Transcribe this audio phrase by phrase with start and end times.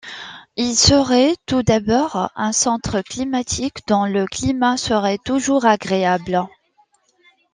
[0.55, 6.41] Il serait, tout d'abord, un centre climatique dont le climat serait toujours agréable.